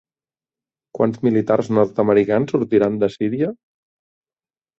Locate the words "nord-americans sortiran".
1.79-2.99